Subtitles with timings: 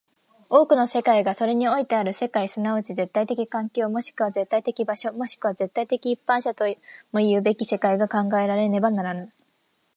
[0.49, 6.65] 多くの世界がそれにおいてある世界即ち絶対的環境、もしくは絶対的場所、もしくは絶対的一般者と
[7.11, 9.31] もいうべき世界が考えられねばならぬ。